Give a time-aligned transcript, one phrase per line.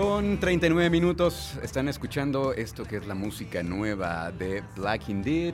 [0.00, 5.52] Con 39 minutos están escuchando esto que es la música nueva de Black Indeed.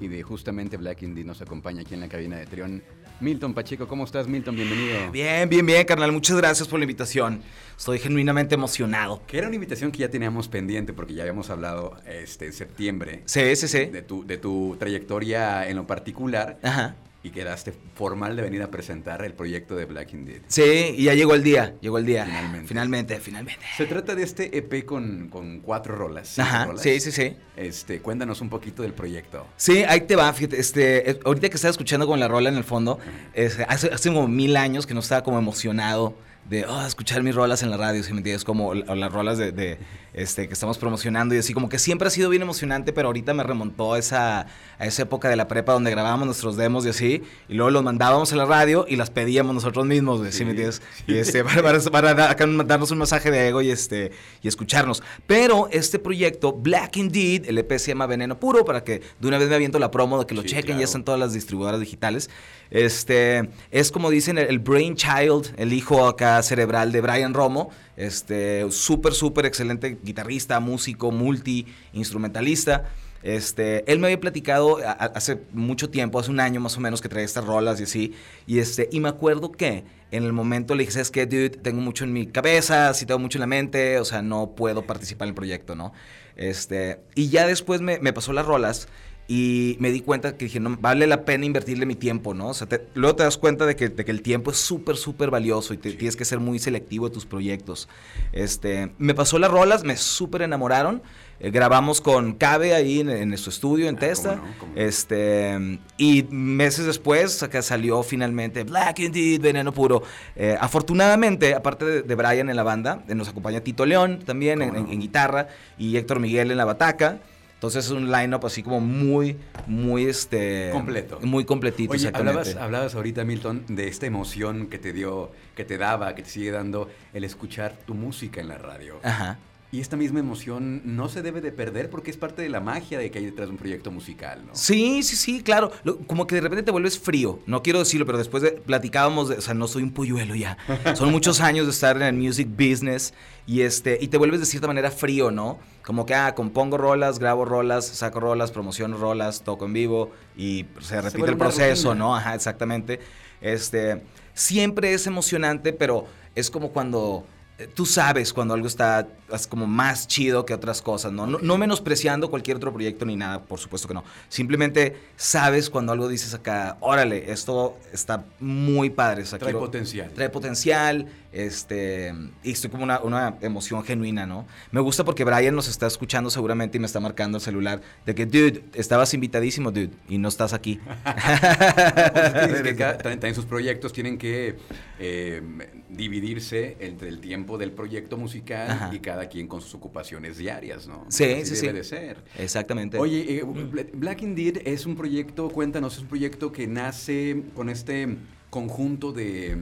[0.00, 2.82] Y de justamente Black Indeed nos acompaña aquí en la cabina de Trión.
[3.20, 4.56] Milton Pacheco, ¿cómo estás Milton?
[4.56, 5.10] Bienvenido.
[5.12, 6.10] Bien, bien, bien, carnal.
[6.10, 7.42] Muchas gracias por la invitación.
[7.76, 9.20] Estoy genuinamente emocionado.
[9.26, 13.24] Que era una invitación que ya teníamos pendiente porque ya habíamos hablado este, en septiembre.
[13.26, 13.84] Sí, sí, sí.
[13.84, 16.58] De tu, de tu trayectoria en lo particular.
[16.62, 16.96] Ajá.
[17.24, 20.42] Y quedaste formal de venir a presentar el proyecto de Black Indeed.
[20.46, 22.26] Sí, y ya llegó el día, llegó el día.
[22.26, 22.68] Finalmente.
[22.68, 23.64] Finalmente, finalmente.
[23.78, 26.38] Se trata de este EP con, con cuatro rolas.
[26.38, 26.82] Ajá, rolas.
[26.82, 27.34] sí, sí, sí.
[27.56, 29.46] Este, cuéntanos un poquito del proyecto.
[29.56, 32.56] Sí, ahí te va, fíjate, este, eh, ahorita que estaba escuchando con la rola en
[32.56, 32.98] el fondo,
[33.32, 36.14] es- hace, hace como mil años que no estaba como emocionado
[36.48, 39.38] de oh, escuchar mis rolas en la radio, si me entiendes, como o las rolas
[39.38, 39.78] de, de,
[40.14, 43.34] este, que estamos promocionando y así, como que siempre ha sido bien emocionante, pero ahorita
[43.34, 44.46] me remontó a esa,
[44.78, 47.82] a esa época de la prepa donde grabábamos nuestros demos y así, y luego los
[47.82, 50.80] mandábamos a la radio y las pedíamos nosotros mismos, ¿sí, Sí, me entiendes?
[50.96, 51.04] sí.
[51.08, 55.02] Y este, para, para, para darnos un masaje de ego y, este, y escucharnos.
[55.26, 59.38] Pero este proyecto, Black Indeed, el EP se llama Veneno Puro, para que de una
[59.38, 60.80] vez me aviento la promo de que lo chequen, claro.
[60.80, 62.30] ya están todas las distribuidoras digitales.
[62.70, 68.70] Este, es como dicen, el, el brainchild, el hijo acá cerebral de Brian Romo, este,
[68.70, 72.84] súper, súper excelente guitarrista, músico, multi, instrumentalista.
[73.22, 77.08] Este, él me había platicado hace mucho tiempo, hace un año más o menos, que
[77.08, 78.14] traía estas rolas y así.
[78.46, 81.48] Y, este, y me acuerdo que en el momento le dije, ¿sabes qué, dude?
[81.50, 84.82] Tengo mucho en mi cabeza, sí tengo mucho en la mente, o sea, no puedo
[84.82, 85.92] participar en el proyecto, ¿no?
[86.36, 88.88] Este, y ya después me, me pasó las rolas
[89.26, 92.48] y me di cuenta que dije, no, vale la pena invertirle mi tiempo, ¿no?
[92.48, 94.96] O sea, te- luego te das cuenta de que, de que el tiempo es súper,
[94.96, 97.88] súper valioso y te, tienes que ser muy selectivo de tus proyectos.
[98.32, 101.02] Este, me pasó las rolas, me súper enamoraron.
[101.40, 104.36] Eh, grabamos con Cabe ahí en, en su estudio en Ah, Testa.
[104.36, 104.80] cómo no, cómo no.
[104.80, 110.02] Este, y meses después acá salió finalmente Black Indeed, Veneno Puro.
[110.36, 114.60] Eh, afortunadamente, aparte de, de Brian en la banda, eh, nos acompaña Tito León también
[114.62, 114.78] en, no.
[114.80, 115.48] en- en guitarra
[115.78, 117.20] y Héctor Miguel en la bataca.
[117.54, 120.70] Entonces es un line-up así como muy, muy este...
[120.72, 121.18] Completo.
[121.22, 125.78] Muy completito, Oye, hablabas, hablabas ahorita, Milton, de esta emoción que te dio, que te
[125.78, 129.00] daba, que te sigue dando el escuchar tu música en la radio.
[129.02, 129.38] Ajá.
[129.74, 132.96] Y esta misma emoción no se debe de perder porque es parte de la magia
[132.96, 134.54] de que hay detrás de un proyecto musical, ¿no?
[134.54, 135.72] Sí, sí, sí, claro.
[135.82, 137.40] Lo- como que de repente te vuelves frío.
[137.46, 140.56] No quiero decirlo, pero después de, platicábamos, de, o sea, no soy un polluelo ya.
[140.94, 143.14] Son muchos años de estar en el music business
[143.48, 145.58] y este y te vuelves de cierta manera frío, ¿no?
[145.84, 150.66] Como que ah, compongo rolas, grabo rolas, saco rolas, promociono rolas, toco en vivo y
[150.78, 151.96] se repite el proceso.
[151.96, 152.14] ¿no?
[152.14, 153.00] Ajá, exactamente.
[153.40, 154.02] Este,
[154.34, 157.26] siempre es emocionante, pero es como cuando
[157.74, 161.26] tú sabes cuando algo está es como más chido que otras cosas, ¿no?
[161.26, 164.04] No, no menospreciando cualquier otro proyecto ni nada, por supuesto que no.
[164.28, 169.22] Simplemente sabes cuando algo dices acá, órale, esto está muy padre.
[169.22, 170.10] o sea, Trae quiero- potencial.
[170.14, 172.14] Trae potencial, este,
[172.44, 174.46] y estoy como una, una emoción genuina, ¿no?
[174.70, 178.14] Me gusta porque Brian nos está escuchando seguramente y me está marcando el celular de
[178.14, 180.80] que, dude, estabas invitadísimo, dude, y no estás aquí.
[181.14, 184.56] Pues es que cada- también sus proyectos tienen que
[184.98, 185.42] eh,
[185.88, 188.90] dividirse entre el tiempo del proyecto musical Ajá.
[188.94, 191.04] y cada quien con sus ocupaciones diarias, ¿no?
[191.08, 191.94] Sí, Así sí, debe sí.
[191.94, 192.24] de ser.
[192.38, 192.98] Exactamente.
[192.98, 197.68] Oye, eh, Bla- Black Indeed es un proyecto, cuéntanos, es un proyecto que nace con
[197.68, 198.16] este
[198.50, 199.56] conjunto de,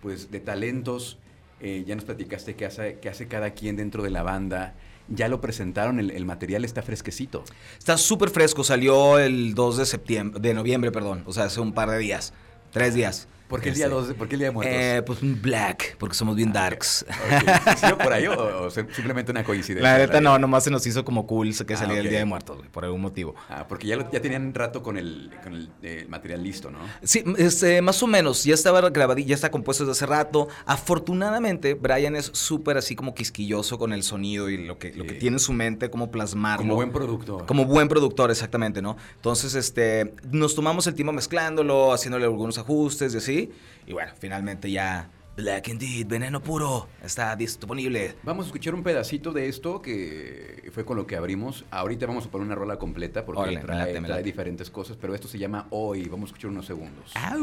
[0.00, 1.18] pues, de talentos.
[1.60, 4.74] Eh, ya nos platicaste qué hace, qué hace cada quien dentro de la banda.
[5.08, 7.44] Ya lo presentaron, el, el material está fresquecito.
[7.78, 11.72] Está súper fresco, salió el 2 de septiembre, de noviembre, perdón, o sea, hace un
[11.72, 12.32] par de días,
[12.70, 13.28] tres días.
[13.52, 14.14] ¿Por qué el día Este, 2?
[14.14, 14.74] ¿Por qué el día de muertos?
[14.76, 17.04] Eh, pues un black, porque somos bien darks.
[17.08, 17.76] Ok.
[17.76, 19.92] ¿Sí, por ahí o, simplemente una coincidencia?
[19.92, 22.08] La neta no, nomás se nos hizo como cool que Ah, salía el.
[22.08, 23.34] Día de Muertos, güey, por algún motivo.
[23.48, 26.78] Ah, porque ya, lo- ya tenían rato con el, con el eh, material listo, ¿no?
[27.02, 30.48] Sí, este, más o menos, ya estaba grabado, ya está compuesto desde hace rato.
[30.66, 35.14] Afortunadamente, Brian es súper así como quisquilloso con el sonido y lo que, lo que
[35.14, 36.62] tiene en su mente, cómo plasmarlo.
[36.62, 37.46] Como buen productor.
[37.46, 38.96] Como buen productor, exactamente, ¿no?
[39.16, 43.41] Entonces, este, nos tomamos el tiempo mezclándolo, haciéndole algunos ajustes y así.
[43.86, 48.16] Y bueno, finalmente ya Black Indeed, Veneno Puro, está disponible.
[48.22, 51.64] Vamos a escuchar un pedacito de esto que fue con lo que abrimos.
[51.70, 55.38] Ahorita vamos a poner una rola completa porque trae, trae diferentes cosas, pero esto se
[55.38, 56.04] llama Hoy.
[56.04, 57.12] Vamos a escuchar unos segundos.
[57.14, 57.40] ¡Au!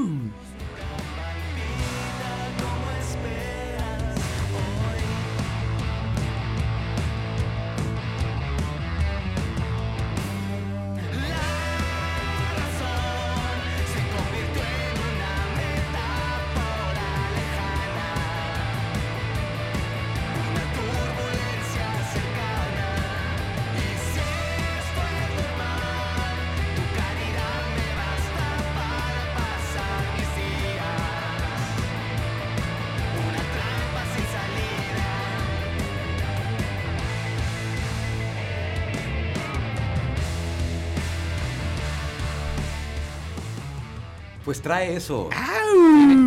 [44.50, 45.30] Pues trae eso.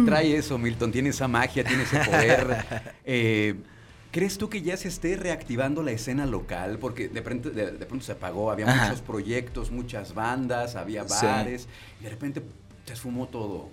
[0.07, 0.93] Trae eso, Milton.
[0.93, 2.93] Tiene esa magia, tiene ese poder.
[3.05, 3.57] Eh,
[4.13, 6.79] ¿Crees tú que ya se esté reactivando la escena local?
[6.79, 11.67] Porque de pronto, de, pronto se apagó, había muchos proyectos, muchas bandas, había bares,
[12.01, 12.43] y de repente
[12.85, 13.71] se esfumó todo.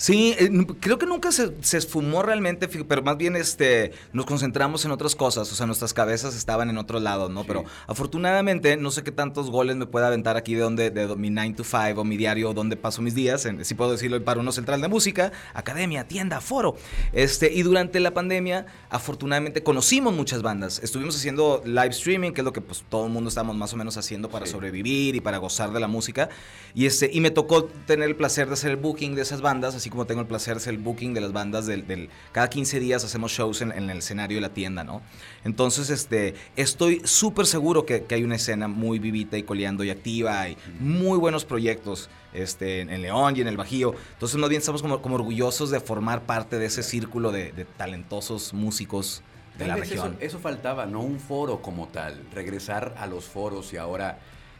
[0.00, 0.48] Sí, eh,
[0.78, 5.50] creo que nunca se, esfumó realmente, pero más bien este, nos concentramos en otras cosas,
[5.50, 7.42] o sea, nuestras cabezas estaban en otro lado, ¿no?
[7.42, 11.30] Pero afortunadamente, no sé qué tantos goles me pueda aventar aquí de donde, de mi
[11.30, 14.52] 9 to 5 o mi diario, donde paso mis días, si puedo decirlo, para uno
[14.52, 16.76] central de música, academia, tienda, foro.
[17.12, 20.78] Este, y durante la pandemia, afortunadamente, conocimos muchas bandas.
[20.80, 23.76] Estuvimos haciendo live streaming, que es lo que pues todo el mundo estamos más o
[23.76, 26.28] menos haciendo para sobrevivir y para gozar de la música.
[26.72, 29.74] Y, este, y me tocó tener el placer de hacer el booking de esas bandas,
[29.74, 32.80] así como tengo el placer de hacer el booking de las bandas del, cada 15
[32.80, 35.02] días hacemos shows en, el escenario de la tienda, ¿no?
[35.44, 40.48] Entonces, este, estoy súper seguro que, hay una escena muy vivita y coleando y activa
[40.48, 43.94] y muy buenos proyectos este, en, León y en el Bajío.
[44.12, 48.52] Entonces, más bien estamos como, como orgullosos de formar parte de ese círculo de, talentosos
[48.54, 49.22] músicos
[49.58, 50.14] de la región.
[50.14, 54.18] Eso, eso faltaba, no un foro como tal, regresar a los foros y ahora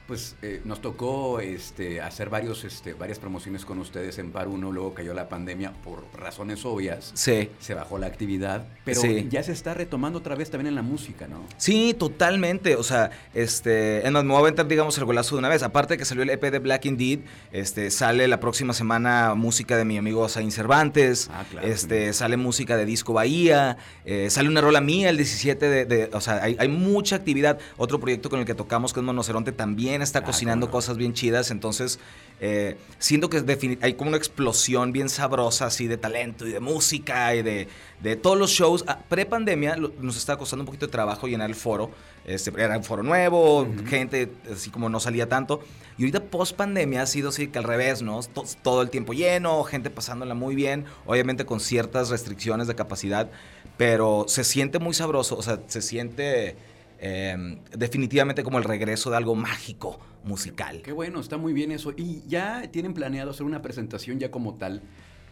[0.09, 4.73] pues eh, nos tocó este, hacer varios, este, varias promociones con ustedes en Par 1,
[4.73, 7.11] luego cayó la pandemia por razones obvias.
[7.13, 7.51] Sí.
[7.61, 11.29] Se bajó la actividad, pero ya se está retomando otra vez también en la música,
[11.29, 11.45] ¿no?
[11.59, 12.77] Sí, totalmente.
[12.77, 15.63] O sea, este, en me voy a aventar, digamos, el golazo de una vez.
[15.63, 17.21] Aparte de que salió el EP de Black Indeed,
[17.53, 22.39] este, sale la próxima semana música de mi amigo Zain Cervantes, ah, claro, este, sale
[22.39, 23.77] música de Disco Bahía,
[24.07, 27.59] eh, sale una rola mía el 17 de, de o sea, hay, hay mucha actividad.
[27.77, 31.51] Otro proyecto con el que tocamos, que es Monoceronte, también está cocinando cosas bien chidas,
[31.51, 31.99] entonces
[32.41, 37.35] eh, siento que hay como una explosión bien sabrosa así de talento y de música
[37.35, 37.69] y de,
[38.01, 38.85] de todos los shows.
[38.87, 41.91] Ah, pre-pandemia nos estaba costando un poquito de trabajo llenar el foro,
[42.25, 45.61] este, era un foro nuevo, gente así como no salía tanto.
[45.97, 48.21] Y ahorita post-pandemia ha sido así que al revés, ¿no?
[48.63, 53.31] todo el tiempo lleno, gente pasándola muy bien, obviamente con ciertas restricciones de capacidad,
[53.77, 56.57] pero se siente muy sabroso, o sea, se siente
[57.01, 60.83] Em, definitivamente como el regreso de algo mágico musical.
[60.83, 61.93] Qué bueno, está muy bien eso.
[61.97, 64.83] ¿Y ya tienen planeado hacer una presentación ya como tal?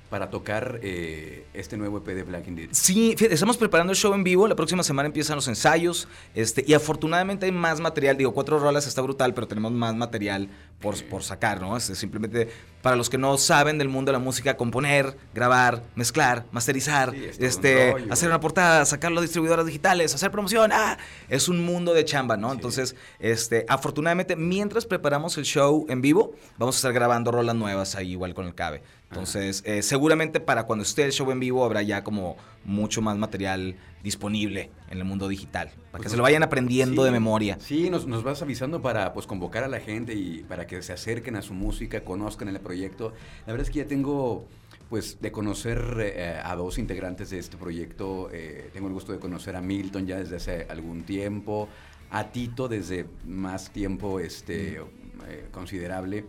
[0.08, 2.68] Para tocar eh, este nuevo EP de Black Indeed.
[2.72, 4.46] Sí, estamos preparando el show en vivo.
[4.46, 6.08] La próxima semana empiezan los ensayos.
[6.34, 8.16] Este, y afortunadamente hay más material.
[8.16, 10.48] Digo, cuatro rolas está brutal, pero tenemos más material
[10.80, 11.76] por, por sacar, ¿no?
[11.76, 12.48] Es simplemente
[12.82, 17.94] para los que no saben del mundo de la música, componer, grabar, mezclar, masterizar, este,
[18.10, 20.70] hacer una portada, sacarlo a distribuidoras digitales, hacer promoción.
[20.72, 20.96] ¡Ah!
[21.28, 22.52] Es un mundo de chamba, ¿no?
[22.52, 27.96] Entonces, este, afortunadamente, mientras preparamos el show en vivo, vamos a estar grabando rolas nuevas
[27.96, 28.82] ahí, igual con el Cabe.
[29.10, 33.16] Entonces, eh, seguramente para cuando esté el show en vivo habrá ya como mucho más
[33.16, 37.56] material disponible en el mundo digital, para que pues se lo vayan aprendiendo de memoria.
[37.60, 40.92] Sí, nos, nos, vas avisando para pues convocar a la gente y para que se
[40.92, 43.12] acerquen a su música, conozcan el proyecto.
[43.46, 44.46] La verdad es que ya tengo
[44.88, 48.28] pues de conocer eh, a dos integrantes de este proyecto.
[48.32, 51.68] Eh, tengo el gusto de conocer a Milton ya desde hace algún tiempo,
[52.10, 55.50] a Tito desde más tiempo este, mm.
[55.52, 56.24] considerable.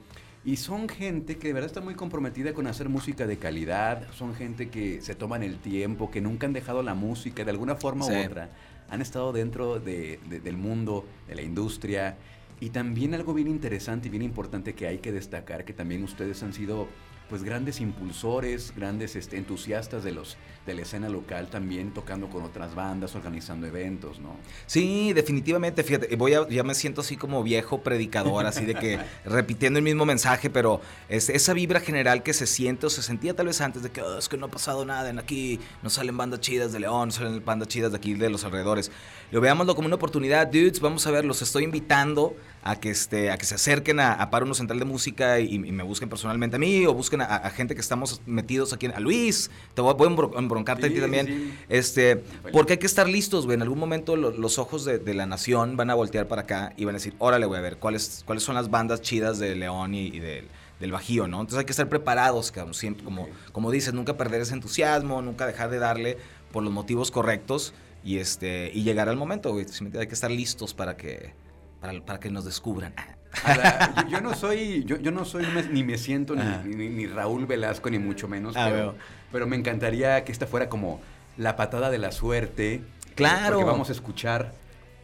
[0.47, 4.33] Y son gente que de verdad está muy comprometida con hacer música de calidad, son
[4.33, 8.05] gente que se toman el tiempo, que nunca han dejado la música de alguna forma
[8.05, 8.49] u otra,
[8.87, 12.15] han estado dentro del mundo, de la industria.
[12.61, 16.41] Y también algo bien interesante y bien importante que hay que destacar, que también ustedes
[16.43, 16.87] han sido
[17.29, 22.43] pues grandes impulsores, grandes este, entusiastas de los de la escena local también tocando con
[22.43, 24.35] otras bandas, organizando eventos, ¿no?
[24.65, 28.99] Sí, definitivamente, fíjate, voy a, ya me siento así como viejo predicador, así de que
[29.25, 33.33] repitiendo el mismo mensaje, pero es, esa vibra general que se siente o se sentía
[33.33, 35.89] tal vez antes de que oh, es que no ha pasado nada en aquí, no
[35.89, 38.91] salen bandas chidas de León, no salen bandas chidas de aquí de los alrededores.
[39.31, 42.35] Lo veámoslo como una oportunidad, dudes, vamos a ver, los estoy invitando
[42.67, 45.83] a que, este, a que se acerquen a, a Paro Central de Música y, me
[45.83, 49.81] busquen personalmente a mí o busquen a, gente que estamos metidos aquí, a Luis, te
[49.81, 52.17] voy, a embroncarte a ti también, este,
[52.51, 55.89] porque hay que estar listos, güey, en algún momento los ojos de, la nación van
[55.89, 58.55] a voltear para acá y van a decir, órale, voy a ver, ¿cuáles, cuáles son
[58.55, 61.39] las bandas chidas de León y, del Bajío, ¿no?
[61.39, 65.69] Entonces hay que estar preparados, siempre, como, como dices, nunca perder ese entusiasmo, nunca dejar
[65.69, 66.17] de darle
[66.51, 69.65] por los motivos correctos y, este, y llegar al momento, güey.
[69.97, 71.33] Hay que estar listos para que
[71.79, 72.93] para, que nos descubran.
[74.09, 77.99] yo, no soy, yo, yo no soy, ni me siento ni, ni, Raúl Velasco, ni
[77.99, 78.95] mucho menos, ah, pero,
[79.31, 80.99] pero, me encantaría que esta fuera como
[81.37, 82.81] la patada de la suerte.
[83.15, 83.57] Claro.
[83.57, 84.53] Porque vamos a escuchar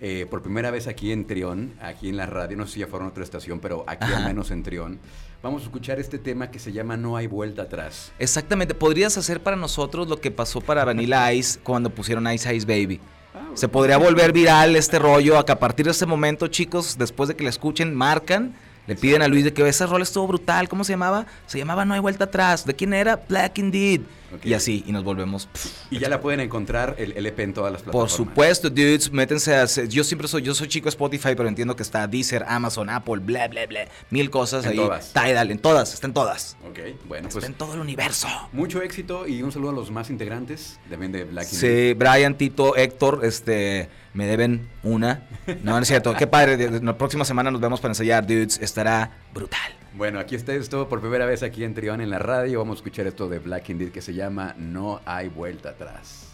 [0.05, 2.87] eh, por primera vez aquí en Trión, aquí en la radio, no sé si ya
[2.87, 4.99] fueron a otra estación, pero aquí al menos en Trión,
[5.41, 8.11] vamos a escuchar este tema que se llama No hay vuelta atrás.
[8.19, 12.65] Exactamente, podrías hacer para nosotros lo que pasó para Vanilla Ice cuando pusieron Ice Ice
[12.65, 12.99] Baby.
[13.53, 17.29] Se podría volver viral este rollo a que a partir de ese momento, chicos, después
[17.29, 20.67] de que la escuchen, marcan Le piden a Luis de que ese rol estuvo brutal.
[20.67, 21.25] ¿Cómo se llamaba?
[21.47, 22.65] Se llamaba No hay vuelta atrás.
[22.65, 23.15] ¿De quién era?
[23.29, 24.01] Black Indeed.
[24.43, 25.45] Y así, y nos volvemos.
[25.45, 28.11] pff, Y ya la pueden encontrar el, el EP en todas las Por plataformas.
[28.13, 29.65] supuesto, dudes, métense a...
[29.65, 33.47] Yo siempre soy, yo soy chico Spotify, pero entiendo que está Deezer, Amazon, Apple, bla,
[33.47, 33.85] bla, bla.
[34.09, 34.77] Mil cosas En ahí.
[34.77, 35.13] todas.
[35.13, 36.57] Tidal, en todas, está en todas.
[36.67, 38.27] Ok, bueno, Está pues en todo el universo.
[38.51, 41.89] mucho éxito y un saludo a los más integrantes también de Black Indie.
[41.89, 45.23] Sí, Brian, Tito, Héctor, este, me deben una.
[45.63, 46.13] No, no es cierto.
[46.13, 46.69] Qué padre.
[46.81, 48.59] La próxima semana nos vemos para ensayar, dudes.
[48.61, 49.73] Estará brutal.
[49.95, 52.59] Bueno, aquí está esto por primera vez aquí en Trión en la radio.
[52.59, 56.29] Vamos a escuchar esto de Black Indeed que se llama No hay vuelta atrás.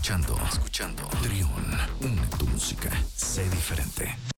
[0.00, 4.20] Escuchando, escuchando Trión, une tu música, sé diferente.